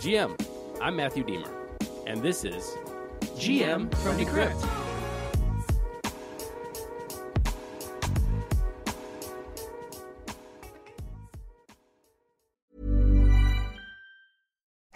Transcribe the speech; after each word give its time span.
GM, 0.00 0.40
I'm 0.80 0.94
Matthew 0.94 1.24
Deemer, 1.24 1.50
and 2.06 2.22
this 2.22 2.44
is 2.44 2.76
GM 3.34 3.92
from 3.96 4.16
Decrypt. 4.16 4.77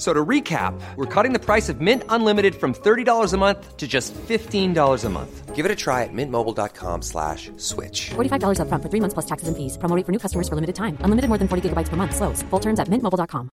F- 0.00 0.06
So 0.06 0.14
to 0.14 0.24
recap, 0.24 0.80
we're 0.96 1.04
cutting 1.04 1.34
the 1.34 1.38
price 1.38 1.68
of 1.68 1.82
Mint 1.82 2.04
Unlimited 2.08 2.54
from 2.54 2.72
$30 2.72 3.34
a 3.34 3.36
month 3.36 3.76
to 3.76 3.86
just 3.86 4.14
$15 4.14 5.04
a 5.04 5.08
month. 5.10 5.54
Give 5.54 5.66
it 5.66 5.70
a 5.70 5.76
try 5.76 6.04
at 6.04 6.10
mintmobile.com 6.14 7.02
slash 7.02 7.50
switch. 7.58 8.10
$45 8.16 8.60
upfront 8.60 8.82
for 8.82 8.88
three 8.88 9.00
months 9.00 9.12
plus 9.12 9.26
taxes 9.26 9.48
and 9.48 9.56
fees. 9.58 9.76
Promo 9.76 9.94
rate 9.94 10.06
for 10.06 10.12
new 10.12 10.18
customers 10.18 10.48
for 10.48 10.54
limited 10.54 10.74
time. 10.74 10.96
Unlimited 11.04 11.28
more 11.28 11.36
than 11.36 11.48
40 11.48 11.68
gigabytes 11.68 11.90
per 11.90 11.96
month. 11.96 12.16
Slows. 12.16 12.42
Full 12.50 12.60
terms 12.60 12.80
at 12.80 12.88
mintmobile.com. 12.88 13.50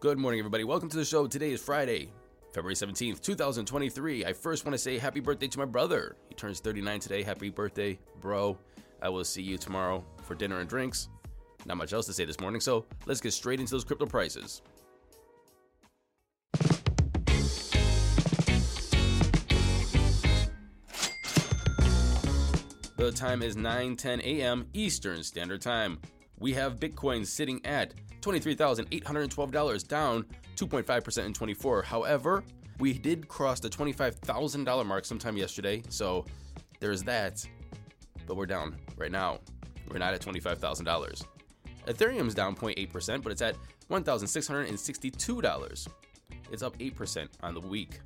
Good 0.00 0.18
morning, 0.18 0.40
everybody. 0.40 0.64
Welcome 0.64 0.88
to 0.88 0.96
the 0.96 1.04
show. 1.04 1.28
Today 1.28 1.52
is 1.52 1.62
Friday, 1.62 2.10
February 2.52 2.74
17th, 2.74 3.20
2023. 3.20 4.24
I 4.26 4.32
first 4.32 4.64
want 4.64 4.74
to 4.74 4.78
say 4.78 4.98
happy 4.98 5.20
birthday 5.20 5.46
to 5.46 5.58
my 5.60 5.64
brother. 5.66 6.16
He 6.28 6.34
turns 6.34 6.58
39 6.58 6.98
today. 6.98 7.22
Happy 7.22 7.48
birthday, 7.50 8.00
bro. 8.20 8.58
I 9.00 9.08
will 9.08 9.22
see 9.24 9.42
you 9.42 9.56
tomorrow 9.56 10.02
for 10.26 10.34
dinner 10.34 10.58
and 10.58 10.68
drinks. 10.68 11.08
Not 11.66 11.76
much 11.76 11.92
else 11.92 12.06
to 12.06 12.12
say 12.12 12.24
this 12.24 12.40
morning, 12.40 12.60
so 12.60 12.86
let's 13.06 13.20
get 13.20 13.32
straight 13.32 13.60
into 13.60 13.72
those 13.72 13.84
crypto 13.84 14.06
prices. 14.06 14.62
The 22.96 23.10
time 23.10 23.42
is 23.42 23.56
9:10 23.56 24.20
a.m. 24.20 24.68
Eastern 24.74 25.22
Standard 25.24 25.60
Time. 25.60 25.98
We 26.38 26.52
have 26.52 26.78
Bitcoin 26.78 27.26
sitting 27.26 27.64
at 27.66 27.94
$23,812, 28.20 29.88
down 29.88 30.24
2.5% 30.56 31.26
in 31.26 31.32
24. 31.32 31.82
However, 31.82 32.44
we 32.78 32.92
did 32.92 33.26
cross 33.26 33.60
the 33.60 33.68
$25,000 33.68 34.86
mark 34.86 35.04
sometime 35.04 35.36
yesterday, 35.36 35.82
so 35.88 36.24
there's 36.80 37.02
that. 37.02 37.44
But 38.26 38.36
we're 38.36 38.46
down 38.46 38.76
right 38.96 39.10
now. 39.10 39.40
We're 39.88 39.98
not 39.98 40.14
at 40.14 40.20
$25,000. 40.20 41.24
Ethereum's 41.86 42.34
down 42.34 42.54
0.8%, 42.54 43.22
but 43.22 43.32
it's 43.32 43.42
at 43.42 43.56
$1,662. 43.90 45.88
It's 46.50 46.62
up 46.62 46.78
8% 46.78 47.28
on 47.42 47.54
the 47.54 47.60
week. 47.60 48.00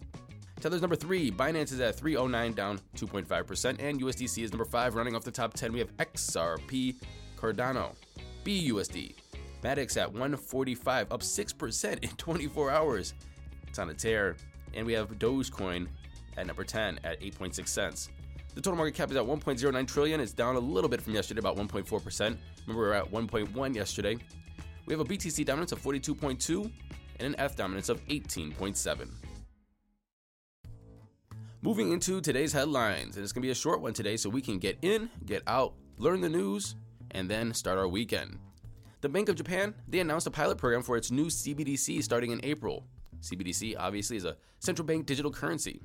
Tether's 0.61 0.81
number 0.81 0.97
three. 0.97 1.31
Binance 1.31 1.73
is 1.73 1.81
at 1.81 1.97
309, 1.97 2.53
down 2.53 2.81
2.5%. 2.97 3.77
And 3.79 4.01
USDC 4.01 4.43
is 4.43 4.53
number 4.53 4.65
five. 4.65 4.95
Running 4.95 5.15
off 5.15 5.23
the 5.25 5.31
top 5.31 5.53
10, 5.55 5.73
we 5.73 5.79
have 5.81 5.95
XRP, 5.99 6.95
Cardano, 7.37 7.95
BUSD. 8.45 9.15
Matic's 9.63 9.97
at 9.97 10.11
145, 10.11 11.13
up 11.13 11.21
6% 11.21 11.99
in 12.03 12.09
24 12.11 12.71
hours. 12.71 13.15
It's 13.67 13.79
on 13.79 13.91
a 13.91 13.95
tear. 13.95 14.37
And 14.75 14.87
we 14.87 14.93
have 14.95 15.11
Dogecoin 15.19 15.89
at 16.37 16.47
number 16.47 16.65
10 16.65 17.01
at 17.05 17.21
8.6 17.21 17.69
cents. 17.69 18.09
The 18.57 18.63
total 18.63 18.79
market 18.79 18.95
cap 18.95 19.11
is 19.11 19.19
at 19.19 19.23
1.09 19.23 19.87
trillion. 19.87 20.19
It's 20.19 20.33
down 20.33 20.57
a 20.57 20.59
little 20.59 20.89
bit 20.89 21.03
from 21.03 21.13
yesterday, 21.13 21.41
about 21.41 21.59
1.4%. 21.59 22.21
Remember, 22.21 22.39
we 22.67 22.75
were 22.75 22.95
at 22.95 23.13
1.1 23.13 23.75
yesterday. 23.75 24.17
We 24.87 24.95
have 24.95 25.01
a 25.01 25.05
BTC 25.05 25.45
dominance 25.45 25.73
of 25.73 25.83
42.2 25.83 26.73
and 27.21 27.35
an 27.35 27.37
ETH 27.39 27.55
dominance 27.55 27.91
of 27.91 28.03
18.7. 28.07 29.11
Moving 31.61 31.93
into 31.93 32.23
today's 32.23 32.51
headlines, 32.51 33.17
and 33.17 33.25
it's 33.25 33.33
going 33.33 33.43
to 33.43 33.47
be 33.47 33.51
a 33.51 33.55
short 33.55 33.83
one 33.83 33.93
today 33.93 34.17
so 34.17 34.31
we 34.31 34.41
can 34.41 34.59
get 34.59 34.79
in, 34.81 35.11
get 35.27 35.43
out, 35.47 35.75
learn 35.99 36.23
the 36.23 36.29
news, 36.31 36.77
and 37.11 37.29
then 37.29 37.53
start 37.53 37.77
our 37.77 37.89
weekend. 37.89 38.39
The 39.03 39.11
Bank 39.11 39.29
of 39.29 39.37
Japan, 39.37 39.75
they 39.87 40.01
announced 40.01 40.29
a 40.29 40.31
pilot 40.31 40.57
program 40.57 40.83
for 40.83 40.97
its 40.97 41.11
new 41.11 41.27
CBDC 41.27 42.03
starting 42.03 42.31
in 42.31 42.41
April. 42.43 42.87
CBDC 43.21 43.75
obviously 43.79 44.17
is 44.17 44.25
a 44.25 44.39
central 44.61 44.87
bank 44.87 45.05
digital 45.05 45.31
currency. 45.31 45.83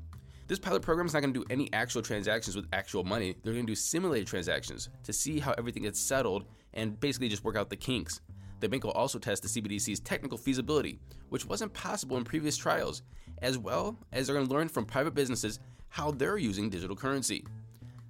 This 0.52 0.60
pilot 0.60 0.82
program 0.82 1.08
is 1.08 1.14
not 1.14 1.22
going 1.22 1.34
to 1.34 1.40
do 1.40 1.46
any 1.50 1.72
actual 1.72 2.02
transactions 2.02 2.58
with 2.58 2.68
actual 2.74 3.06
money. 3.06 3.38
They're 3.42 3.54
going 3.54 3.66
to 3.66 3.72
do 3.72 3.74
simulated 3.74 4.28
transactions 4.28 4.90
to 5.06 5.14
see 5.14 5.40
how 5.40 5.54
everything 5.58 5.84
gets 5.84 5.98
settled 5.98 6.44
and 6.74 7.00
basically 7.00 7.30
just 7.30 7.46
work 7.46 7.56
out 7.56 7.70
the 7.70 7.78
kinks. 7.78 8.20
The 8.60 8.68
bank 8.68 8.84
will 8.84 8.92
also 8.92 9.18
test 9.18 9.44
the 9.44 9.48
CBDC's 9.48 10.02
technical 10.02 10.38
feasibility, 10.38 11.00
which 11.30 11.46
wasn't 11.46 11.72
possible 11.72 12.18
in 12.18 12.26
previous 12.26 12.58
trials, 12.58 13.02
as 13.42 13.58
well 13.58 13.98
as 14.12 14.28
they're 14.28 14.36
going 14.36 14.46
to 14.46 14.54
learn 14.54 14.68
from 14.68 14.84
private 14.84 15.14
businesses 15.14 15.62
how 15.88 16.12
they're 16.12 16.38
using 16.38 16.70
digital 16.70 16.98
currency. 16.98 17.46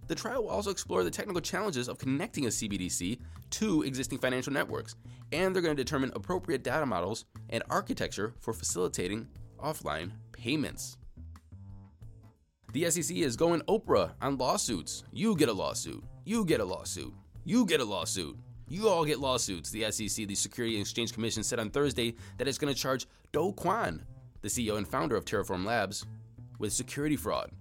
The 0.07 0.15
trial 0.15 0.41
will 0.41 0.49
also 0.49 0.71
explore 0.71 1.03
the 1.03 1.11
technical 1.11 1.41
challenges 1.41 1.87
of 1.87 1.99
connecting 1.99 2.45
a 2.45 2.49
CBDC 2.49 3.19
to 3.51 3.83
existing 3.83 4.17
financial 4.17 4.51
networks, 4.51 4.95
and 5.31 5.53
they're 5.53 5.61
going 5.61 5.77
to 5.77 5.83
determine 5.83 6.11
appropriate 6.15 6.63
data 6.63 6.87
models 6.87 7.25
and 7.51 7.61
architecture 7.69 8.33
for 8.39 8.51
facilitating 8.51 9.27
offline 9.63 10.09
payments. 10.31 10.97
The 12.73 12.89
SEC 12.89 13.17
is 13.17 13.35
going 13.35 13.59
Oprah 13.63 14.11
on 14.21 14.37
lawsuits. 14.37 15.03
You 15.11 15.35
get 15.35 15.49
a 15.49 15.53
lawsuit. 15.53 16.01
You 16.23 16.45
get 16.45 16.61
a 16.61 16.65
lawsuit. 16.65 17.13
You 17.43 17.65
get 17.65 17.81
a 17.81 17.85
lawsuit. 17.85 18.37
You 18.69 18.87
all 18.87 19.03
get 19.03 19.19
lawsuits. 19.19 19.71
The 19.71 19.91
SEC, 19.91 20.25
the 20.25 20.35
Security 20.35 20.75
and 20.75 20.81
Exchange 20.81 21.11
Commission, 21.11 21.43
said 21.43 21.59
on 21.59 21.69
Thursday 21.69 22.15
that 22.37 22.47
it's 22.47 22.57
going 22.57 22.73
to 22.73 22.79
charge 22.79 23.07
Do 23.33 23.51
Kwon, 23.57 23.99
the 24.41 24.47
CEO 24.47 24.77
and 24.77 24.87
founder 24.87 25.17
of 25.17 25.25
Terraform 25.25 25.65
Labs, 25.65 26.05
with 26.59 26.71
security 26.71 27.17
fraud. 27.17 27.51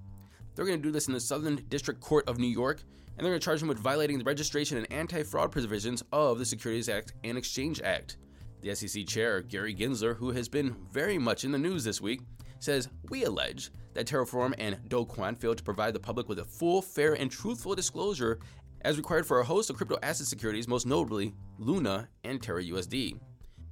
They're 0.55 0.65
going 0.65 0.79
to 0.79 0.83
do 0.83 0.93
this 0.93 1.09
in 1.09 1.15
the 1.15 1.19
Southern 1.19 1.57
District 1.69 2.01
Court 2.01 2.29
of 2.29 2.39
New 2.39 2.47
York, 2.47 2.85
and 3.19 3.25
they're 3.25 3.33
going 3.33 3.41
to 3.41 3.45
charge 3.45 3.63
him 3.63 3.69
with 3.69 3.79
violating 3.79 4.17
the 4.17 4.25
registration 4.25 4.79
and 4.79 4.93
anti 4.93 5.25
fraud 5.25 5.51
provisions 5.51 6.05
of 6.13 6.39
the 6.39 6.47
Securities 6.47 6.89
Act 6.89 7.15
and 7.25 7.37
Exchange 7.37 7.81
Act. 7.83 8.17
The 8.61 8.77
SEC 8.77 9.07
chair, 9.07 9.41
Gary 9.41 9.75
Gensler, 9.75 10.15
who 10.15 10.31
has 10.31 10.49
been 10.49 10.77
very 10.93 11.19
much 11.19 11.43
in 11.43 11.51
the 11.51 11.59
news 11.59 11.83
this 11.83 12.01
week, 12.01 12.21
says, 12.61 12.89
We 13.09 13.25
allege 13.25 13.71
that 13.95 14.07
Terraform 14.07 14.55
and 14.59 14.79
Do 14.89 15.05
Kwon 15.05 15.37
failed 15.37 15.59
to 15.59 15.65
provide 15.65 15.95
the 15.95 16.01
public 16.01 16.29
with 16.29 16.39
a 16.39 16.45
full, 16.45 16.81
fair, 16.81 17.15
and 17.15 17.31
truthful 17.31 17.75
disclosure 17.75 18.39
as 18.83 18.97
required 18.97 19.27
for 19.27 19.41
a 19.41 19.45
host 19.45 19.69
of 19.69 19.77
crypto 19.77 19.99
asset 20.03 20.27
securities, 20.27 20.69
most 20.69 20.87
notably 20.87 21.35
Luna 21.59 22.09
and 22.25 22.43
Terra 22.43 22.63
USD. 22.63 23.19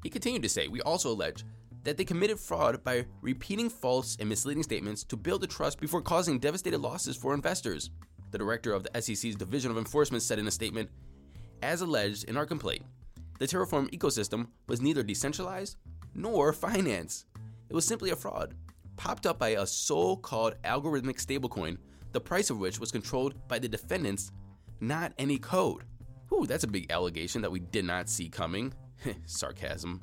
He 0.03 0.11
continued 0.11 0.43
to 0.43 0.49
say, 0.49 0.69
We 0.69 0.83
also 0.83 1.11
allege 1.11 1.45
that 1.85 1.97
they 1.97 2.05
committed 2.05 2.39
fraud 2.39 2.83
by 2.85 3.07
repeating 3.23 3.71
false 3.71 4.17
and 4.21 4.29
misleading 4.29 4.63
statements 4.63 5.05
to 5.05 5.17
build 5.17 5.41
the 5.41 5.47
trust 5.47 5.81
before 5.81 6.03
causing 6.03 6.39
devastating 6.39 6.83
losses 6.83 7.17
for 7.17 7.35
investors. 7.35 7.91
The 8.31 8.39
director 8.39 8.75
of 8.75 8.85
the 8.85 9.01
SEC's 9.01 9.37
Division 9.37 9.71
of 9.71 9.79
Enforcement 9.79 10.23
said 10.23 10.39
in 10.39 10.47
a 10.47 10.51
statement, 10.51 10.91
As 11.63 11.81
alleged 11.81 12.25
in 12.25 12.37
our 12.37 12.45
complaint, 12.45 12.83
the 13.39 13.47
Terraform 13.47 13.91
ecosystem 13.91 14.49
was 14.67 14.83
neither 14.83 15.03
decentralized 15.03 15.77
nor 16.15 16.53
financed. 16.53 17.27
It 17.71 17.75
was 17.75 17.87
simply 17.87 18.11
a 18.11 18.17
fraud, 18.17 18.55
popped 18.99 19.27
up 19.27 19.39
by 19.39 19.51
a 19.51 19.67
so 19.67 20.17
called 20.17 20.57
algorithmic 20.65 21.25
stablecoin, 21.25 21.79
the 22.13 22.21
price 22.21 22.51
of 22.51 22.59
which 22.59 22.79
was 22.79 22.93
controlled 22.93 23.35
by 23.49 23.59
the 23.59 23.69
defendants, 23.69 24.33
not 24.81 25.13
any 25.17 25.39
code. 25.39 25.85
Whew, 26.29 26.47
that's 26.47 26.65
a 26.65 26.69
big 26.69 26.91
allegation 26.91 27.41
that 27.41 27.51
we 27.51 27.61
did 27.61 27.87
not 27.87 28.11
see 28.11 28.29
coming. 28.29 28.75
Sarcasm. 29.25 30.03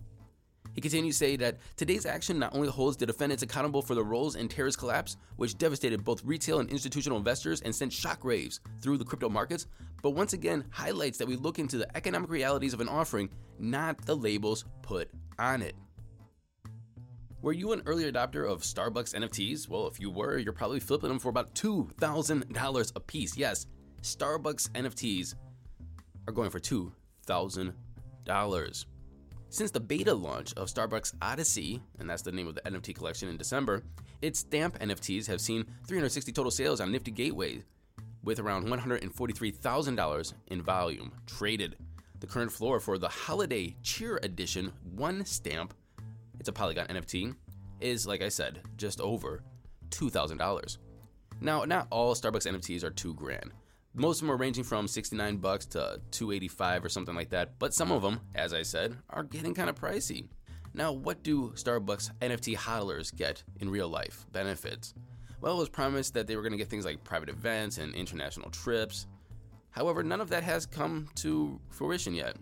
He 0.74 0.82
continues 0.82 1.18
to 1.18 1.26
say 1.26 1.36
that 1.38 1.58
today's 1.78 2.06
action 2.06 2.40
not 2.40 2.54
only 2.56 2.68
holds 2.68 2.98
the 2.98 3.06
defendants 3.06 3.44
accountable 3.44 3.82
for 3.82 3.96
the 3.96 4.04
roles 4.04 4.36
in 4.36 4.50
Terra's 4.50 4.76
collapse, 4.76 5.16
which 5.38 5.58
devastated 5.58 6.04
both 6.04 6.24
retail 6.26 6.60
and 6.60 6.70
institutional 6.70 7.18
investors 7.18 7.62
and 7.62 7.74
sent 7.74 7.92
shockwaves 7.92 8.60
through 8.82 8.98
the 8.98 9.06
crypto 9.06 9.30
markets, 9.30 9.68
but 10.02 10.12
once 10.12 10.34
again 10.34 10.66
highlights 10.72 11.18
that 11.18 11.28
we 11.28 11.38
look 11.38 11.59
into 11.59 11.78
the 11.78 11.98
economic 11.98 12.30
realities 12.30 12.74
of 12.74 12.82
an 12.82 12.90
offering, 12.90 13.30
not 13.59 14.06
the 14.06 14.16
labels 14.16 14.66
put 14.82 15.09
on 15.40 15.62
it. 15.62 15.76
Were 17.46 17.53
you 17.53 17.72
an 17.74 17.84
early 17.86 18.12
adopter 18.12 18.50
of 18.50 18.64
Starbucks 18.64 19.14
NFTs? 19.14 19.70
Well, 19.70 19.86
if 19.86 20.00
you 20.00 20.09
were, 20.09 20.40
you're 20.40 20.52
probably 20.52 20.80
flipping 20.80 21.09
them 21.09 21.20
for 21.20 21.30
about 21.30 21.53
$2,000 21.53 22.92
a 22.96 23.00
piece. 23.00 23.38
Yes, 23.38 23.68
Starbucks 24.02 24.72
NFTs 24.72 25.36
are 26.28 26.34
going 26.34 26.50
for 26.50 26.59
$2,000. 26.59 28.86
Since 29.50 29.70
the 29.70 29.80
beta 29.80 30.16
launch 30.16 30.56
of 30.56 30.70
Starbucks 30.70 31.14
Odyssey, 31.22 31.84
and 32.00 32.09
that's 32.09 32.24
the 32.24 32.32
name 32.32 32.47
of 32.47 32.56
the 32.56 32.62
NFT 32.62 32.96
collection 32.96 33.30
in 33.30 33.38
December, 33.38 33.84
its 34.24 34.40
stamp 34.40 34.80
NFTs 34.80 35.28
have 35.28 35.40
seen 35.40 35.68
360 35.86 36.32
total 36.32 36.50
sales 36.50 36.82
on 36.82 36.91
Nifty 36.91 37.12
Gateway, 37.12 37.62
with 38.24 38.40
around 38.40 38.66
$143,000 38.66 40.34
in 40.48 40.64
volume 40.64 41.12
traded. 41.28 41.76
The 42.22 42.28
current 42.28 42.52
floor 42.52 42.80
for 42.80 42.98
the 42.98 43.08
Holiday 43.08 43.76
Cheer 43.84 44.20
Edition 44.24 44.72
one 44.96 45.26
stamp, 45.26 45.76
it's 46.40 46.49
a 46.49 46.53
Polygon 46.53 46.87
NFT, 46.87 47.35
is, 47.82 48.08
like 48.08 48.22
I 48.22 48.29
said, 48.29 48.61
just 48.78 49.02
over 49.02 49.41
$2,000. 49.90 50.78
Now, 51.41 51.64
not 51.66 51.87
all 51.91 52.16
Starbucks 52.16 52.52
NFTs 52.52 52.84
are 52.84 52.90
two 52.90 53.14
grand. 53.14 53.52
Most 53.93 54.17
of 54.17 54.28
them 54.28 54.32
are 54.32 54.37
ranging 54.37 54.64
from 54.64 54.87
69 54.87 55.37
bucks 55.37 55.66
to 55.67 56.02
285 56.11 56.85
or 56.85 56.90
something 56.90 57.16
like 57.16 57.29
that, 57.29 57.58
but 57.59 57.73
some 57.73 57.91
of 57.91 58.02
them, 58.02 58.20
as 58.35 58.53
I 58.53 58.61
said, 58.61 58.97
are 59.09 59.23
getting 59.23 59.53
kind 59.53 59.70
of 59.70 59.76
pricey. 59.76 60.28
Now, 60.73 60.91
what 60.91 61.23
do 61.23 61.52
Starbucks 61.52 62.11
NFT 62.22 62.58
hodlers 62.58 63.16
get 63.16 63.43
in 63.61 63.70
real 63.70 63.88
life? 63.88 64.26
Benefits. 64.34 64.93
Well, 65.40 65.55
it 65.55 65.59
was 65.59 65.70
promised 65.70 66.14
that 66.16 66.28
they 66.28 66.35
were 66.35 66.41
going 66.41 66.52
to 66.52 66.58
get 66.58 66.67
things 66.67 66.84
like 66.84 67.03
private 67.05 67.29
events 67.29 67.78
and 67.78 67.96
international 67.96 68.49
trips. 68.49 69.08
However, 69.70 70.03
none 70.03 70.20
of 70.20 70.29
that 70.29 70.43
has 70.43 70.66
come 70.66 71.08
to 71.16 71.59
fruition 71.70 72.14
yet. 72.14 72.35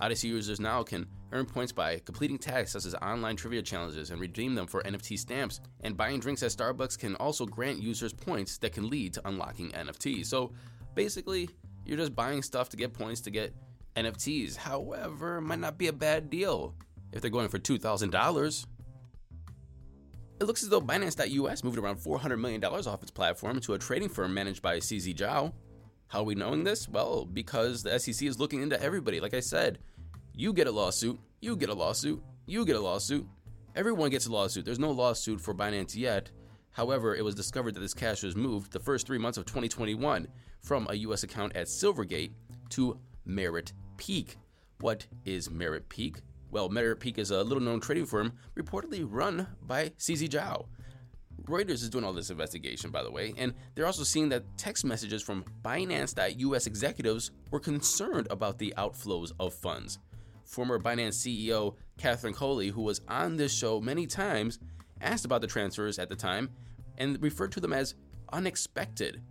Odyssey 0.00 0.28
users 0.28 0.60
now 0.60 0.82
can 0.82 1.06
earn 1.32 1.44
points 1.44 1.72
by 1.72 1.98
completing 1.98 2.38
tasks 2.38 2.72
such 2.72 2.84
as 2.84 2.94
online 2.96 3.36
trivia 3.36 3.62
challenges 3.62 4.10
and 4.10 4.20
redeem 4.20 4.54
them 4.54 4.66
for 4.66 4.82
NFT 4.82 5.18
stamps. 5.18 5.60
And 5.80 5.96
buying 5.96 6.20
drinks 6.20 6.42
at 6.42 6.50
Starbucks 6.50 6.98
can 6.98 7.16
also 7.16 7.46
grant 7.46 7.82
users 7.82 8.12
points 8.12 8.58
that 8.58 8.72
can 8.72 8.88
lead 8.88 9.14
to 9.14 9.28
unlocking 9.28 9.70
NFTs. 9.70 10.26
So 10.26 10.52
basically, 10.94 11.50
you're 11.84 11.96
just 11.96 12.14
buying 12.14 12.42
stuff 12.42 12.68
to 12.70 12.76
get 12.76 12.92
points 12.92 13.20
to 13.22 13.30
get 13.30 13.54
NFTs. 13.96 14.56
However, 14.56 15.38
it 15.38 15.42
might 15.42 15.58
not 15.58 15.78
be 15.78 15.88
a 15.88 15.92
bad 15.92 16.30
deal 16.30 16.74
if 17.12 17.20
they're 17.20 17.30
going 17.30 17.48
for 17.48 17.58
$2,000. 17.58 18.66
It 20.40 20.44
looks 20.44 20.62
as 20.62 20.68
though 20.68 20.80
Binance.us 20.80 21.64
moved 21.64 21.78
around 21.78 21.96
$400 21.96 22.38
million 22.38 22.62
off 22.64 23.02
its 23.02 23.10
platform 23.10 23.60
to 23.60 23.74
a 23.74 23.78
trading 23.78 24.08
firm 24.08 24.32
managed 24.32 24.62
by 24.62 24.78
CZ 24.78 25.16
Zhao. 25.16 25.52
How 26.08 26.20
are 26.20 26.24
we 26.24 26.34
knowing 26.34 26.64
this? 26.64 26.88
Well, 26.88 27.26
because 27.26 27.82
the 27.82 27.98
SEC 27.98 28.26
is 28.26 28.40
looking 28.40 28.62
into 28.62 28.82
everybody. 28.82 29.20
Like 29.20 29.34
I 29.34 29.40
said, 29.40 29.78
you 30.34 30.54
get 30.54 30.66
a 30.66 30.70
lawsuit, 30.70 31.20
you 31.40 31.54
get 31.54 31.68
a 31.68 31.74
lawsuit, 31.74 32.22
you 32.46 32.64
get 32.64 32.76
a 32.76 32.80
lawsuit. 32.80 33.26
Everyone 33.76 34.08
gets 34.08 34.24
a 34.26 34.32
lawsuit. 34.32 34.64
There's 34.64 34.78
no 34.78 34.90
lawsuit 34.90 35.38
for 35.38 35.54
Binance 35.54 35.94
yet. 35.94 36.30
However, 36.70 37.14
it 37.14 37.22
was 37.22 37.34
discovered 37.34 37.74
that 37.74 37.80
this 37.80 37.92
cash 37.92 38.22
was 38.22 38.36
moved 38.36 38.72
the 38.72 38.80
first 38.80 39.06
three 39.06 39.18
months 39.18 39.36
of 39.36 39.44
2021 39.44 40.26
from 40.62 40.86
a 40.88 40.94
U.S. 40.94 41.24
account 41.24 41.54
at 41.54 41.66
Silvergate 41.66 42.32
to 42.70 42.98
Merit 43.26 43.74
Peak. 43.98 44.36
What 44.80 45.06
is 45.26 45.50
Merit 45.50 45.90
Peak? 45.90 46.22
Well, 46.50 46.70
Merit 46.70 47.00
Peak 47.00 47.18
is 47.18 47.30
a 47.30 47.42
little 47.42 47.62
known 47.62 47.80
trading 47.80 48.06
firm 48.06 48.32
reportedly 48.56 49.06
run 49.06 49.46
by 49.66 49.90
CZ 49.98 50.30
Zhao. 50.30 50.66
Reuters 51.48 51.82
is 51.82 51.88
doing 51.88 52.04
all 52.04 52.12
this 52.12 52.30
investigation, 52.30 52.90
by 52.90 53.02
the 53.02 53.10
way, 53.10 53.32
and 53.38 53.54
they're 53.74 53.86
also 53.86 54.04
seeing 54.04 54.28
that 54.28 54.44
text 54.56 54.84
messages 54.84 55.22
from 55.22 55.44
Binance.us 55.64 56.66
executives 56.66 57.30
were 57.50 57.60
concerned 57.60 58.28
about 58.30 58.58
the 58.58 58.74
outflows 58.76 59.32
of 59.40 59.54
funds. 59.54 59.98
Former 60.44 60.78
Binance 60.78 61.14
CEO 61.14 61.74
Catherine 61.98 62.34
Coley, 62.34 62.68
who 62.68 62.82
was 62.82 63.00
on 63.08 63.36
this 63.36 63.52
show 63.52 63.80
many 63.80 64.06
times, 64.06 64.58
asked 65.00 65.24
about 65.24 65.40
the 65.40 65.46
transfers 65.46 65.98
at 65.98 66.08
the 66.08 66.16
time 66.16 66.50
and 66.96 67.20
referred 67.22 67.52
to 67.52 67.60
them 67.60 67.72
as 67.72 67.94
unexpected. 68.32 69.22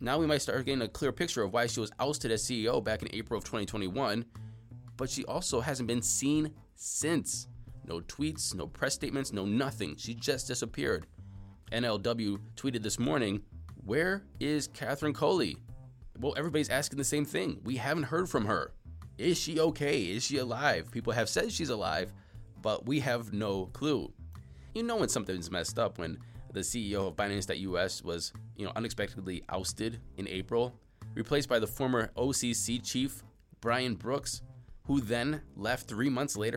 Now 0.00 0.18
we 0.18 0.26
might 0.26 0.42
start 0.42 0.64
getting 0.64 0.82
a 0.82 0.88
clear 0.88 1.12
picture 1.12 1.42
of 1.42 1.52
why 1.52 1.66
she 1.66 1.80
was 1.80 1.92
ousted 2.00 2.30
as 2.30 2.42
CEO 2.42 2.82
back 2.82 3.02
in 3.02 3.14
April 3.14 3.38
of 3.38 3.44
2021, 3.44 4.24
but 4.96 5.10
she 5.10 5.24
also 5.24 5.60
hasn't 5.60 5.86
been 5.86 6.02
seen 6.02 6.52
since. 6.74 7.48
No 7.84 8.00
tweets, 8.00 8.54
no 8.54 8.66
press 8.66 8.94
statements, 8.94 9.32
no 9.32 9.44
nothing. 9.44 9.96
She 9.96 10.14
just 10.14 10.48
disappeared. 10.48 11.06
NLW 11.72 12.38
tweeted 12.56 12.82
this 12.82 12.98
morning, 12.98 13.42
Where 13.84 14.24
is 14.40 14.66
Catherine 14.68 15.14
Coley? 15.14 15.56
Well, 16.18 16.34
everybody's 16.36 16.68
asking 16.68 16.98
the 16.98 17.04
same 17.04 17.24
thing. 17.24 17.60
We 17.64 17.76
haven't 17.76 18.04
heard 18.04 18.28
from 18.28 18.44
her. 18.46 18.72
Is 19.18 19.38
she 19.38 19.60
okay? 19.60 20.02
Is 20.02 20.24
she 20.24 20.38
alive? 20.38 20.90
People 20.90 21.12
have 21.12 21.28
said 21.28 21.52
she's 21.52 21.70
alive, 21.70 22.12
but 22.60 22.86
we 22.86 23.00
have 23.00 23.32
no 23.32 23.66
clue. 23.66 24.12
You 24.74 24.82
know 24.82 24.96
when 24.96 25.08
something's 25.08 25.50
messed 25.50 25.78
up 25.78 25.98
when 25.98 26.18
the 26.52 26.60
CEO 26.60 27.06
of 27.06 27.16
Binance.us 27.16 28.02
was, 28.02 28.32
you 28.56 28.64
know, 28.64 28.72
unexpectedly 28.76 29.42
ousted 29.48 30.00
in 30.16 30.26
April, 30.28 30.74
replaced 31.14 31.48
by 31.48 31.58
the 31.58 31.66
former 31.66 32.10
OCC 32.16 32.84
chief 32.84 33.22
Brian 33.60 33.94
Brooks, 33.94 34.42
who 34.86 35.00
then 35.00 35.42
left 35.56 35.88
3 35.88 36.08
months 36.08 36.36
later 36.36 36.56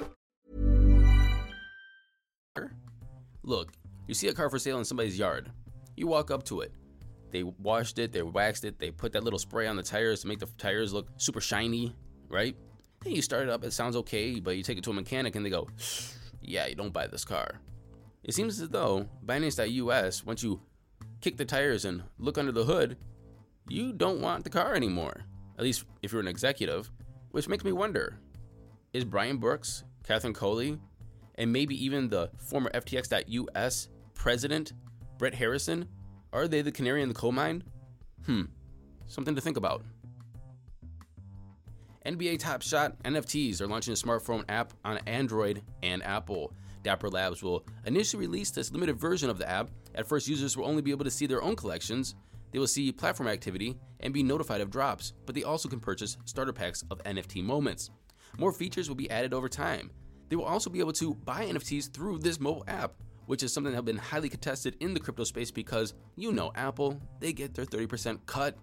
Look, 3.43 3.73
you 4.07 4.13
see 4.13 4.27
a 4.27 4.33
car 4.33 4.49
for 4.49 4.59
sale 4.59 4.77
in 4.77 4.85
somebody's 4.85 5.17
yard. 5.17 5.51
You 5.95 6.07
walk 6.07 6.31
up 6.31 6.43
to 6.45 6.61
it. 6.61 6.73
They 7.31 7.43
washed 7.43 7.97
it, 7.97 8.11
they 8.11 8.21
waxed 8.21 8.65
it, 8.65 8.77
they 8.77 8.91
put 8.91 9.13
that 9.13 9.23
little 9.23 9.39
spray 9.39 9.67
on 9.67 9.77
the 9.77 9.83
tires 9.83 10.21
to 10.21 10.27
make 10.27 10.39
the 10.39 10.47
tires 10.57 10.91
look 10.91 11.07
super 11.17 11.39
shiny, 11.39 11.95
right? 12.27 12.55
Then 13.03 13.13
you 13.13 13.21
start 13.21 13.43
it 13.43 13.49
up, 13.49 13.63
it 13.63 13.71
sounds 13.71 13.95
okay, 13.95 14.39
but 14.39 14.57
you 14.57 14.63
take 14.63 14.77
it 14.77 14.83
to 14.83 14.91
a 14.91 14.93
mechanic 14.93 15.35
and 15.35 15.45
they 15.45 15.49
go, 15.49 15.67
yeah, 16.41 16.67
you 16.67 16.75
don't 16.75 16.93
buy 16.93 17.07
this 17.07 17.23
car. 17.23 17.61
It 18.23 18.33
seems 18.33 18.61
as 18.61 18.69
though 18.69 19.07
Binance.us, 19.25 20.25
once 20.25 20.43
you 20.43 20.61
kick 21.21 21.37
the 21.37 21.45
tires 21.45 21.85
and 21.85 22.03
look 22.19 22.37
under 22.37 22.51
the 22.51 22.65
hood, 22.65 22.97
you 23.69 23.93
don't 23.93 24.21
want 24.21 24.43
the 24.43 24.49
car 24.49 24.75
anymore. 24.75 25.21
At 25.57 25.63
least 25.63 25.85
if 26.01 26.11
you're 26.11 26.21
an 26.21 26.27
executive, 26.27 26.91
which 27.31 27.47
makes 27.47 27.63
me 27.63 27.71
wonder 27.71 28.19
is 28.93 29.05
Brian 29.05 29.37
Brooks, 29.37 29.83
Catherine 30.03 30.33
Coley, 30.33 30.77
and 31.41 31.51
maybe 31.51 31.83
even 31.83 32.07
the 32.07 32.29
former 32.37 32.69
FTX.us 32.69 33.87
president, 34.13 34.73
Brett 35.17 35.33
Harrison, 35.33 35.87
are 36.31 36.47
they 36.47 36.61
the 36.61 36.71
canary 36.71 37.01
in 37.01 37.09
the 37.09 37.15
coal 37.15 37.31
mine? 37.31 37.63
Hmm, 38.27 38.43
something 39.07 39.33
to 39.33 39.41
think 39.41 39.57
about. 39.57 39.83
NBA 42.05 42.37
Top 42.37 42.61
Shot 42.61 43.01
NFTs 43.01 43.59
are 43.59 43.67
launching 43.67 43.91
a 43.91 43.95
smartphone 43.95 44.43
app 44.49 44.73
on 44.85 44.99
Android 45.07 45.63
and 45.81 46.03
Apple. 46.03 46.53
Dapper 46.83 47.09
Labs 47.09 47.41
will 47.41 47.65
initially 47.87 48.27
release 48.27 48.51
this 48.51 48.71
limited 48.71 48.99
version 48.99 49.29
of 49.29 49.39
the 49.39 49.49
app. 49.49 49.71
At 49.95 50.07
first, 50.07 50.27
users 50.27 50.55
will 50.55 50.67
only 50.67 50.83
be 50.83 50.91
able 50.91 51.05
to 51.05 51.11
see 51.11 51.25
their 51.25 51.41
own 51.41 51.55
collections. 51.55 52.13
They 52.51 52.59
will 52.59 52.67
see 52.67 52.91
platform 52.91 53.27
activity 53.27 53.77
and 54.01 54.13
be 54.13 54.21
notified 54.21 54.61
of 54.61 54.69
drops, 54.69 55.13
but 55.25 55.33
they 55.33 55.43
also 55.43 55.69
can 55.69 55.79
purchase 55.79 56.17
starter 56.25 56.53
packs 56.53 56.83
of 56.91 57.03
NFT 57.03 57.43
moments. 57.43 57.89
More 58.37 58.51
features 58.51 58.87
will 58.89 58.95
be 58.95 59.09
added 59.09 59.33
over 59.33 59.49
time. 59.49 59.89
They 60.31 60.37
will 60.37 60.45
also 60.45 60.69
be 60.69 60.79
able 60.79 60.93
to 60.93 61.13
buy 61.13 61.45
NFTs 61.45 61.91
through 61.91 62.19
this 62.19 62.39
mobile 62.39 62.63
app, 62.65 62.93
which 63.25 63.43
is 63.43 63.51
something 63.51 63.73
that 63.73 63.75
has 63.75 63.83
been 63.83 63.97
highly 63.97 64.29
contested 64.29 64.77
in 64.79 64.93
the 64.93 64.99
crypto 65.01 65.25
space 65.25 65.51
because 65.51 65.93
you 66.15 66.31
know 66.31 66.53
Apple, 66.55 67.01
they 67.19 67.33
get 67.33 67.53
their 67.53 67.65
30% 67.65 68.17
cut. 68.27 68.55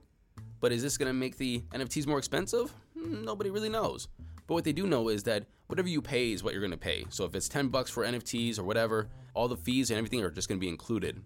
But 0.60 0.72
is 0.72 0.82
this 0.82 0.96
going 0.96 1.10
to 1.10 1.12
make 1.12 1.36
the 1.36 1.60
NFTs 1.72 2.06
more 2.06 2.16
expensive? 2.16 2.72
Hmm, 2.98 3.22
Nobody 3.22 3.50
really 3.50 3.68
knows. 3.68 4.08
But 4.46 4.54
what 4.54 4.64
they 4.64 4.72
do 4.72 4.86
know 4.86 5.10
is 5.10 5.24
that 5.24 5.44
whatever 5.66 5.88
you 5.88 6.00
pay 6.00 6.32
is 6.32 6.42
what 6.42 6.54
you're 6.54 6.62
going 6.62 6.70
to 6.70 6.78
pay. 6.78 7.04
So 7.10 7.26
if 7.26 7.34
it's 7.34 7.50
10 7.50 7.68
bucks 7.68 7.90
for 7.90 8.02
NFTs 8.02 8.58
or 8.58 8.64
whatever, 8.64 9.10
all 9.34 9.46
the 9.46 9.58
fees 9.58 9.90
and 9.90 9.98
everything 9.98 10.24
are 10.24 10.30
just 10.30 10.48
going 10.48 10.58
to 10.58 10.64
be 10.64 10.70
included. 10.70 11.22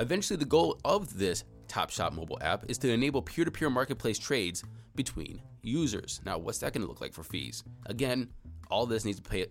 Eventually, 0.00 0.38
the 0.38 0.44
goal 0.44 0.80
of 0.84 1.16
this 1.16 1.44
Top 1.68 1.90
Shot 1.90 2.12
mobile 2.16 2.38
app 2.40 2.64
is 2.68 2.78
to 2.78 2.90
enable 2.90 3.22
peer 3.22 3.44
to 3.44 3.50
peer 3.52 3.70
marketplace 3.70 4.18
trades 4.18 4.64
between 4.96 5.40
users. 5.62 6.20
Now, 6.26 6.36
what's 6.38 6.58
that 6.58 6.72
going 6.72 6.82
to 6.82 6.88
look 6.88 7.00
like 7.00 7.14
for 7.14 7.22
fees? 7.22 7.62
Again, 7.86 8.30
all 8.72 8.86
this 8.86 9.04
needs 9.04 9.20
to 9.20 9.30
pay. 9.30 9.46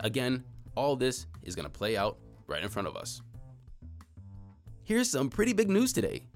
Again, 0.00 0.44
all 0.76 0.94
this 0.96 1.26
is 1.42 1.56
going 1.56 1.64
to 1.64 1.70
play 1.70 1.96
out 1.96 2.18
right 2.46 2.62
in 2.62 2.68
front 2.68 2.86
of 2.86 2.96
us. 2.96 3.20
Here's 4.84 5.10
some 5.10 5.28
pretty 5.28 5.52
big 5.52 5.68
news 5.68 5.92
today. 5.92 6.28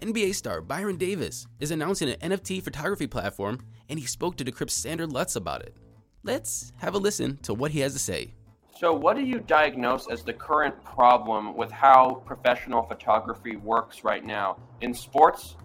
NBA 0.00 0.34
star 0.34 0.60
Baron 0.60 0.96
Davis 0.96 1.46
is 1.60 1.70
announcing 1.70 2.08
an 2.10 2.32
NFT 2.32 2.62
photography 2.62 3.06
platform, 3.06 3.60
and 3.88 3.98
he 3.98 4.06
spoke 4.06 4.36
to 4.36 4.44
Decrypt's 4.44 4.74
Sander 4.74 5.06
Lutz 5.06 5.36
about 5.36 5.62
it. 5.62 5.76
Let's 6.24 6.72
have 6.78 6.94
a 6.94 6.98
listen 6.98 7.38
to 7.42 7.54
what 7.54 7.70
he 7.70 7.80
has 7.80 7.92
to 7.92 7.98
say. 7.98 8.34
So, 8.76 8.92
what 8.92 9.16
do 9.16 9.22
you 9.22 9.40
diagnose 9.40 10.10
as 10.10 10.24
the 10.24 10.32
current 10.32 10.82
problem 10.84 11.54
with 11.54 11.70
how 11.70 12.22
professional 12.26 12.82
photography 12.82 13.56
works 13.56 14.04
right 14.04 14.24
now 14.24 14.56
in 14.80 14.94
sports, 14.94 15.56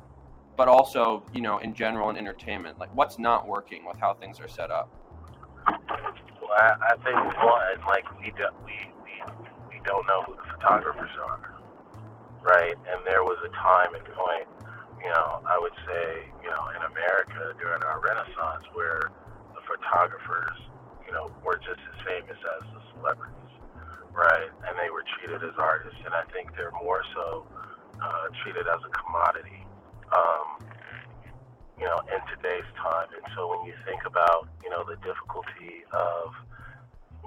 but 0.58 0.68
also, 0.68 1.24
you 1.34 1.42
know, 1.42 1.58
in 1.60 1.74
general 1.74 2.10
in 2.10 2.18
entertainment? 2.18 2.78
Like, 2.78 2.94
what's 2.94 3.18
not 3.18 3.48
working 3.48 3.86
with 3.86 3.98
how 3.98 4.14
things 4.14 4.40
are 4.40 4.50
set 4.50 4.70
up? 4.70 4.90
I, 6.56 6.94
I 6.94 6.96
think 7.04 7.20
one, 7.44 7.78
like 7.88 8.08
we 8.20 8.32
do, 8.34 8.48
we, 8.66 8.78
we 9.04 9.14
we 9.70 9.78
don't 9.86 10.08
know 10.08 10.24
who 10.24 10.36
the 10.36 10.48
photographers 10.58 11.12
are, 11.28 11.62
right? 12.42 12.76
And 12.90 13.04
there 13.06 13.24
was 13.24 13.38
a 13.46 13.52
time 13.56 13.96
and 13.96 14.06
point, 14.16 14.48
you 15.04 15.10
know, 15.12 15.44
I 15.46 15.60
would 15.60 15.76
say, 15.86 16.32
you 16.44 16.50
know, 16.50 16.64
in 16.76 16.82
America 16.88 17.54
during 17.60 17.84
our 17.84 18.00
Renaissance, 18.02 18.66
where 18.74 19.12
the 19.54 19.62
photographers, 19.68 20.58
you 21.06 21.14
know, 21.14 21.32
were 21.44 21.60
just 21.60 21.82
as 21.82 21.98
famous 22.08 22.40
as 22.40 22.64
the 22.72 22.82
celebrities, 22.96 23.54
right? 24.16 24.50
And 24.68 24.74
they 24.80 24.90
were 24.90 25.04
treated 25.20 25.44
as 25.44 25.56
artists, 25.60 26.00
and 26.06 26.16
I 26.16 26.24
think 26.32 26.56
they're 26.56 26.76
more 26.82 27.04
so 27.16 27.48
uh, 28.02 28.26
treated 28.44 28.68
as 28.68 28.82
a 28.86 28.92
commodity. 29.04 29.66
Um, 30.16 30.55
you 31.80 31.86
know, 31.86 32.00
in 32.12 32.22
today's 32.36 32.68
time. 32.78 33.08
And 33.16 33.26
so 33.36 33.48
when 33.50 33.68
you 33.68 33.74
think 33.86 34.02
about, 34.06 34.48
you 34.64 34.70
know, 34.70 34.84
the 34.84 34.96
difficulty 35.04 35.84
of, 35.92 36.32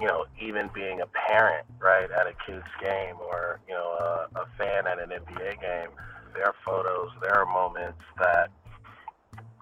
you 0.00 0.06
know, 0.06 0.26
even 0.40 0.70
being 0.74 1.00
a 1.00 1.06
parent, 1.28 1.66
right, 1.80 2.10
at 2.10 2.26
a 2.26 2.34
kid's 2.46 2.68
game 2.80 3.16
or, 3.20 3.60
you 3.68 3.74
know, 3.74 3.92
a, 3.98 4.40
a 4.40 4.46
fan 4.56 4.86
at 4.86 4.98
an 4.98 5.10
NBA 5.10 5.60
game, 5.60 5.90
there 6.34 6.46
are 6.46 6.54
photos, 6.64 7.10
there 7.20 7.34
are 7.34 7.46
moments 7.46 8.00
that, 8.18 8.50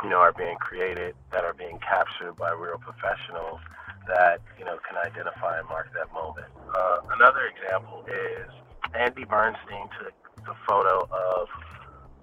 you 0.03 0.11
know, 0.11 0.19
are 0.19 0.33
being 0.33 0.57
created, 0.57 1.15
that 1.33 1.45
are 1.45 1.55
being 1.55 1.79
captured 1.81 2.37
by 2.37 2.53
real 2.53 2.79
professionals 2.79 3.61
that, 4.07 4.41
you 4.59 4.65
know, 4.65 4.79
can 4.87 4.97
identify 4.99 5.59
and 5.59 5.69
mark 5.69 5.91
that 5.95 6.13
moment. 6.13 6.47
Uh, 6.75 6.99
another 7.19 7.51
example 7.51 8.05
is 8.07 8.51
Andy 8.95 9.25
Bernstein 9.25 9.89
took 9.99 10.15
the 10.45 10.55
photo 10.69 11.09
of 11.11 11.49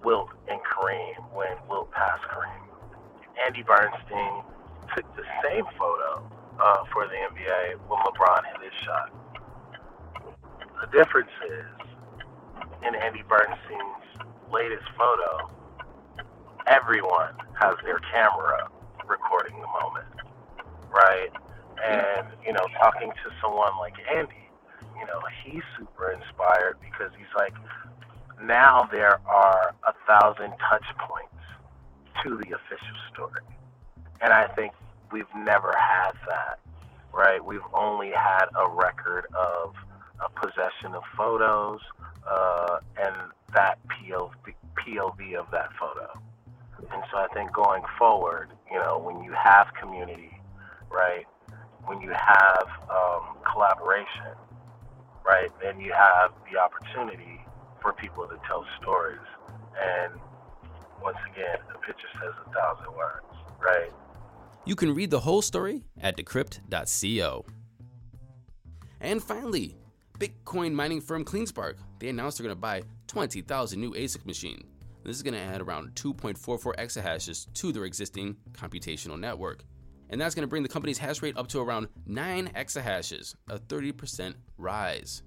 Wilt 0.04 0.28
and 0.48 0.60
Kareem 0.60 1.32
when 1.32 1.56
Wilt 1.68 1.90
passed 1.90 2.22
Kareem. 2.24 2.64
Andy 3.44 3.62
Bernstein 3.62 4.42
took 4.94 5.04
the 5.16 5.24
same 5.42 5.64
photo 5.78 6.30
uh, 6.60 6.84
for 6.92 7.06
the 7.06 7.14
NBA 7.14 7.80
when 7.88 7.98
LeBron 8.00 8.42
hit 8.52 8.70
his 8.70 8.84
shot. 8.84 9.10
The 10.80 10.86
difference 10.96 11.30
is, 11.46 11.88
in 12.86 12.94
Andy 12.94 13.22
Bernstein's 13.26 14.28
latest 14.52 14.84
photo, 14.96 15.50
everyone 16.66 17.34
has 17.60 17.74
their 17.84 17.98
camera 18.12 18.68
recording 19.08 19.60
the 19.60 19.66
moment, 19.66 20.06
right? 20.92 21.30
And, 21.82 22.28
you 22.46 22.52
know, 22.52 22.66
talking 22.78 23.10
to 23.10 23.30
someone 23.40 23.76
like 23.78 23.94
Andy, 24.14 24.48
you 24.98 25.06
know, 25.06 25.20
he's 25.44 25.62
super 25.78 26.12
inspired 26.12 26.76
because 26.80 27.10
he's 27.16 27.32
like, 27.36 27.54
now 28.46 28.88
there 28.90 29.20
are 29.26 29.74
a 29.86 29.92
thousand 30.06 30.52
touch 30.68 30.84
points 30.98 31.34
to 32.22 32.36
the 32.36 32.54
official 32.54 32.96
story. 33.12 33.42
And 34.20 34.32
I 34.32 34.46
think 34.48 34.72
we've 35.12 35.32
never 35.36 35.74
had 35.76 36.12
that, 36.28 36.58
right? 37.12 37.44
We've 37.44 37.66
only 37.72 38.10
had 38.10 38.46
a 38.58 38.68
record 38.68 39.26
of 39.34 39.74
a 40.20 40.28
possession 40.40 40.94
of 40.94 41.02
photos 41.16 41.80
uh, 42.28 42.78
and 42.96 43.14
that 43.54 43.78
POV, 43.88 44.32
POV 44.76 45.34
of 45.34 45.46
that 45.52 45.70
photo. 45.78 46.08
And 46.92 47.02
so 47.10 47.18
I 47.18 47.28
think 47.34 47.52
going 47.52 47.82
forward, 47.98 48.50
you 48.70 48.78
know, 48.78 48.98
when 48.98 49.22
you 49.22 49.32
have 49.32 49.68
community, 49.80 50.38
right, 50.90 51.26
when 51.86 52.00
you 52.00 52.10
have 52.10 52.66
um, 52.90 53.36
collaboration, 53.50 54.34
right, 55.24 55.50
then 55.62 55.80
you 55.80 55.92
have 55.92 56.32
the 56.50 56.58
opportunity 56.58 57.33
for 57.84 57.92
people 57.92 58.26
to 58.26 58.36
tell 58.48 58.64
stories. 58.80 59.20
And 59.78 60.14
once 61.02 61.18
again, 61.30 61.58
a 61.72 61.78
picture 61.86 62.08
says 62.18 62.32
a 62.46 62.50
thousand 62.50 62.96
words, 62.96 63.26
right? 63.62 63.92
You 64.64 64.74
can 64.74 64.94
read 64.94 65.10
the 65.10 65.20
whole 65.20 65.42
story 65.42 65.84
at 66.00 66.16
decrypt.co. 66.16 67.44
And 69.02 69.22
finally, 69.22 69.76
Bitcoin 70.18 70.72
mining 70.72 71.02
firm 71.02 71.26
CleanSpark. 71.26 71.74
They 71.98 72.08
announced 72.08 72.38
they're 72.38 72.46
going 72.46 72.56
to 72.56 72.60
buy 72.60 72.82
20,000 73.08 73.78
new 73.78 73.92
ASIC 73.92 74.24
machines. 74.24 74.64
This 75.04 75.16
is 75.16 75.22
going 75.22 75.34
to 75.34 75.40
add 75.40 75.60
around 75.60 75.94
2.44 75.96 76.76
exahashes 76.76 77.52
to 77.52 77.72
their 77.72 77.84
existing 77.84 78.36
computational 78.52 79.20
network. 79.20 79.62
And 80.08 80.18
that's 80.18 80.34
going 80.34 80.44
to 80.44 80.48
bring 80.48 80.62
the 80.62 80.68
company's 80.70 80.96
hash 80.96 81.20
rate 81.20 81.36
up 81.36 81.48
to 81.48 81.60
around 81.60 81.88
9 82.06 82.50
exahashes, 82.56 83.34
a 83.50 83.58
30% 83.58 84.34
rise. 84.56 85.22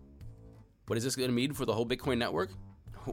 What 0.87 0.97
is 0.97 1.03
this 1.03 1.15
going 1.15 1.29
to 1.29 1.35
mean 1.35 1.53
for 1.53 1.65
the 1.65 1.73
whole 1.73 1.85
Bitcoin 1.85 2.17
network? 2.17 2.49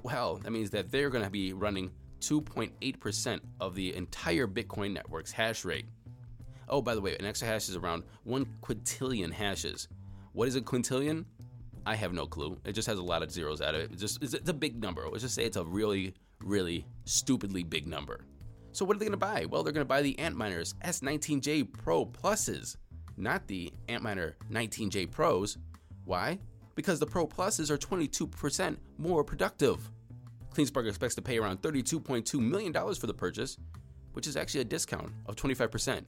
Well, 0.02 0.36
that 0.36 0.50
means 0.50 0.70
that 0.70 0.90
they're 0.90 1.10
going 1.10 1.24
to 1.24 1.30
be 1.30 1.52
running 1.52 1.90
2.8% 2.20 3.40
of 3.60 3.74
the 3.74 3.94
entire 3.94 4.46
Bitcoin 4.46 4.92
network's 4.92 5.32
hash 5.32 5.64
rate. 5.64 5.86
Oh, 6.68 6.80
by 6.80 6.94
the 6.94 7.00
way, 7.00 7.16
an 7.18 7.26
exahash 7.26 7.68
is 7.68 7.76
around 7.76 8.04
1 8.22 8.46
quintillion 8.62 9.32
hashes. 9.32 9.88
What 10.32 10.48
is 10.48 10.56
a 10.56 10.60
quintillion? 10.60 11.24
I 11.84 11.96
have 11.96 12.12
no 12.12 12.26
clue. 12.26 12.58
It 12.64 12.72
just 12.72 12.88
has 12.88 12.98
a 12.98 13.02
lot 13.02 13.22
of 13.22 13.30
zeros 13.30 13.60
out 13.60 13.74
of 13.74 13.82
it. 13.82 13.90
It's 13.92 14.00
just 14.00 14.22
it's 14.22 14.48
a 14.48 14.54
big 14.54 14.80
number. 14.80 15.06
Let's 15.08 15.22
just 15.22 15.34
say 15.34 15.44
it's 15.44 15.56
a 15.56 15.64
really, 15.64 16.14
really 16.42 16.86
stupidly 17.04 17.62
big 17.62 17.86
number. 17.86 18.24
So 18.72 18.84
what 18.84 18.96
are 18.96 18.98
they 19.00 19.06
going 19.06 19.12
to 19.12 19.18
buy? 19.18 19.46
Well, 19.46 19.62
they're 19.62 19.72
going 19.72 19.84
to 19.84 19.88
buy 19.88 20.02
the 20.02 20.14
Antminer's 20.14 20.74
S19j 20.84 21.72
Pro 21.72 22.06
Pluses, 22.06 22.76
not 23.16 23.46
the 23.46 23.72
Antminer 23.88 24.34
19j 24.50 25.10
Pros. 25.10 25.58
Why? 26.04 26.38
Because 26.74 26.98
the 26.98 27.06
Pro 27.06 27.26
Pluses 27.26 27.70
are 27.70 27.78
22% 27.78 28.76
more 28.98 29.24
productive. 29.24 29.90
CleanSpark 30.54 30.88
expects 30.88 31.14
to 31.16 31.22
pay 31.22 31.38
around 31.38 31.62
$32.2 31.62 32.40
million 32.40 32.72
for 32.72 33.06
the 33.06 33.14
purchase, 33.14 33.58
which 34.12 34.26
is 34.26 34.36
actually 34.36 34.60
a 34.60 34.64
discount 34.64 35.12
of 35.26 35.36
25%. 35.36 36.04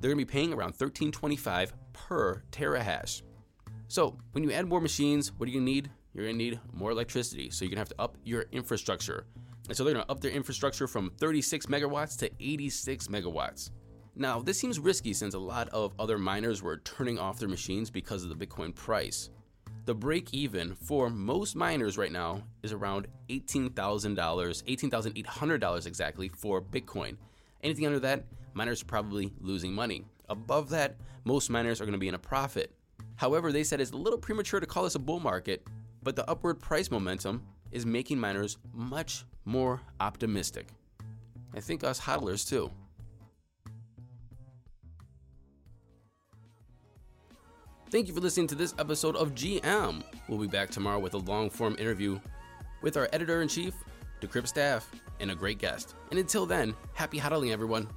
They're 0.00 0.10
going 0.10 0.18
to 0.18 0.24
be 0.24 0.24
paying 0.24 0.52
around 0.52 0.74
$13.25 0.76 1.72
per 1.92 2.42
terahash. 2.52 3.22
So, 3.88 4.16
when 4.32 4.44
you 4.44 4.52
add 4.52 4.66
more 4.66 4.80
machines, 4.80 5.32
what 5.32 5.48
are 5.48 5.52
you 5.52 5.60
need? 5.60 5.90
You're 6.14 6.24
going 6.24 6.38
to 6.38 6.44
need 6.44 6.60
more 6.72 6.90
electricity. 6.90 7.50
So, 7.50 7.64
you're 7.64 7.70
going 7.70 7.76
to 7.76 7.80
have 7.80 7.88
to 7.88 8.00
up 8.00 8.16
your 8.24 8.46
infrastructure. 8.52 9.26
And 9.68 9.76
so, 9.76 9.84
they're 9.84 9.94
going 9.94 10.04
to 10.04 10.10
up 10.10 10.20
their 10.20 10.30
infrastructure 10.30 10.86
from 10.86 11.10
36 11.18 11.66
megawatts 11.66 12.16
to 12.18 12.30
86 12.40 13.08
megawatts. 13.08 13.70
Now, 14.16 14.40
this 14.40 14.58
seems 14.58 14.78
risky 14.78 15.12
since 15.12 15.34
a 15.34 15.38
lot 15.38 15.68
of 15.70 15.92
other 15.98 16.18
miners 16.18 16.62
were 16.62 16.78
turning 16.78 17.18
off 17.18 17.38
their 17.38 17.48
machines 17.48 17.90
because 17.90 18.22
of 18.22 18.28
the 18.28 18.46
Bitcoin 18.46 18.74
price. 18.74 19.30
The 19.86 19.94
break 19.94 20.34
even 20.34 20.74
for 20.74 21.08
most 21.08 21.56
miners 21.56 21.96
right 21.96 22.12
now 22.12 22.42
is 22.62 22.72
around 22.72 23.08
$18,000, 23.28 23.74
$18,800 23.74 25.86
exactly 25.86 26.28
for 26.28 26.60
Bitcoin. 26.60 27.16
Anything 27.62 27.86
under 27.86 28.00
that, 28.00 28.24
miners 28.52 28.82
are 28.82 28.86
probably 28.86 29.32
losing 29.40 29.72
money. 29.72 30.04
Above 30.28 30.68
that, 30.70 30.96
most 31.24 31.50
miners 31.50 31.80
are 31.80 31.84
going 31.84 31.92
to 31.92 31.98
be 31.98 32.08
in 32.08 32.14
a 32.14 32.18
profit. 32.18 32.72
However, 33.16 33.52
they 33.52 33.64
said 33.64 33.80
it's 33.80 33.92
a 33.92 33.96
little 33.96 34.18
premature 34.18 34.60
to 34.60 34.66
call 34.66 34.84
this 34.84 34.94
a 34.94 34.98
bull 34.98 35.20
market, 35.20 35.66
but 36.02 36.14
the 36.14 36.28
upward 36.30 36.60
price 36.60 36.90
momentum 36.90 37.42
is 37.72 37.86
making 37.86 38.18
miners 38.18 38.58
much 38.72 39.24
more 39.44 39.80
optimistic. 39.98 40.68
I 41.54 41.60
think 41.60 41.84
us 41.84 42.00
hodlers 42.00 42.48
too. 42.48 42.70
Thank 47.90 48.06
you 48.06 48.14
for 48.14 48.20
listening 48.20 48.46
to 48.46 48.54
this 48.54 48.72
episode 48.78 49.16
of 49.16 49.34
GM. 49.34 50.04
We'll 50.28 50.38
be 50.38 50.46
back 50.46 50.70
tomorrow 50.70 51.00
with 51.00 51.14
a 51.14 51.18
long 51.18 51.50
form 51.50 51.74
interview 51.76 52.20
with 52.82 52.96
our 52.96 53.08
editor 53.12 53.42
in 53.42 53.48
chief, 53.48 53.74
Decrypt 54.20 54.46
staff, 54.46 54.88
and 55.18 55.32
a 55.32 55.34
great 55.34 55.58
guest. 55.58 55.96
And 56.10 56.20
until 56.20 56.46
then, 56.46 56.72
happy 56.94 57.18
hodling, 57.18 57.50
everyone. 57.50 57.88